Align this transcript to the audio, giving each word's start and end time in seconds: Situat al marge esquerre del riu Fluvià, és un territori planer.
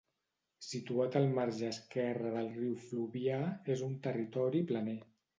Situat 0.67 1.17
al 1.17 1.25
marge 1.33 1.67
esquerre 1.73 2.31
del 2.35 2.49
riu 2.55 2.71
Fluvià, 2.85 3.37
és 3.75 3.83
un 3.89 3.93
territori 4.07 4.63
planer. 4.73 4.97